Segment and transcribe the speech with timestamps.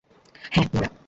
[0.51, 0.91] হ্যাঁ, নোরা।